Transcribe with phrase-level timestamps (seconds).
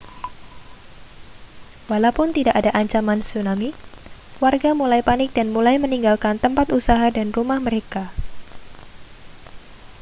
[1.91, 3.69] walaupun tidak ada ancaman tsunami
[4.43, 8.03] warga mulai panik dan mulai meninggalkan tempat usaha dan rumah mereka